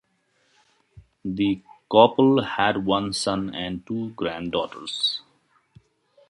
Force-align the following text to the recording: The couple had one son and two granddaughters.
The 1.23 1.61
couple 1.91 2.41
had 2.41 2.87
one 2.87 3.13
son 3.13 3.53
and 3.53 3.85
two 3.85 4.09
granddaughters. 4.15 5.21